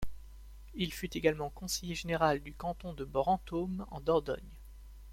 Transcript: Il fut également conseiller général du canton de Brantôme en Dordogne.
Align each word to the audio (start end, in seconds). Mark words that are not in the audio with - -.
Il 0.73 0.91
fut 0.91 1.15
également 1.15 1.51
conseiller 1.51 1.93
général 1.93 2.39
du 2.41 2.55
canton 2.55 2.93
de 2.93 3.05
Brantôme 3.05 3.85
en 3.91 4.01
Dordogne. 4.01 4.59